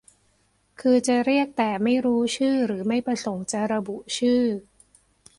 [0.81, 4.43] คือจะเรียกแต่ไม่รู้ชื่อหรือไม่ประสงค์จะระบุชื่อ